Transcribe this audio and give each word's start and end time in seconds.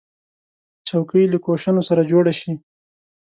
چوکۍ 0.87 1.23
له 1.33 1.37
کوشنو 1.45 1.81
سره 1.89 2.01
جوړه 2.11 2.33
شي. 2.39 2.53